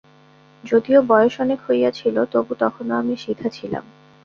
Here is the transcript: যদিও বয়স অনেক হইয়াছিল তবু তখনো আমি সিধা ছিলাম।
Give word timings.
যদিও 0.63 0.99
বয়স 1.01 1.33
অনেক 1.39 1.59
হইয়াছিল 1.67 2.15
তবু 2.25 2.53
তখনো 2.55 2.91
আমি 2.95 3.13
সিধা 3.17 3.47
ছিলাম। 3.49 3.83